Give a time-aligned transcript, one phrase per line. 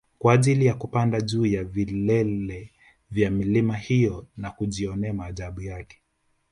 [0.19, 2.71] kwa ajili ya kupada juu ya vilele
[3.11, 6.01] vya milima hiyo na kujionea maajabu yake